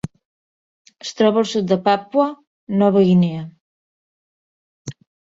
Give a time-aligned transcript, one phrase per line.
[1.03, 2.25] Es troba al sud de Papua
[2.83, 3.43] Nova Guinea.